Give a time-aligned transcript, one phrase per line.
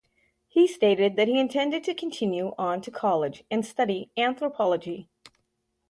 [0.47, 5.07] He stated that he intended to continue on to college and study anthropology.